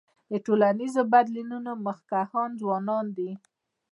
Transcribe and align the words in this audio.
د 0.31 0.33
ټولنیزو 0.45 1.01
بدلونونو 1.13 1.71
مخکښان 1.85 2.49
ځوانان 2.61 3.05
دي. 3.17 3.31